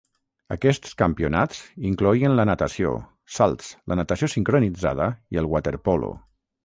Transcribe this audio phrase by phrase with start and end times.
[0.53, 2.93] Aquests campionats incloïen la natació,
[3.35, 6.11] salts, la natació sincronitzada i el waterpolo.